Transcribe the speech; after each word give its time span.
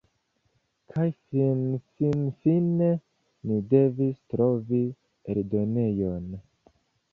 Kaj 0.93 1.03
finfinfine 1.27 2.89
ni 3.51 3.61
devis 3.75 4.19
trovi 4.35 4.83
eldonejon. 5.35 6.29